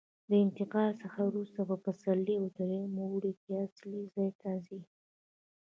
له 0.29 0.35
انتقال 0.45 0.91
څخه 1.03 1.19
وروسته 1.29 1.59
په 1.69 1.75
پسرلي 1.85 2.35
او 2.41 2.47
درېیم 2.57 2.93
اوړي 3.03 3.33
کې 3.41 3.51
اصلي 3.65 4.01
ځای 4.13 4.29
ته 4.41 4.49
ځي. 4.65 4.79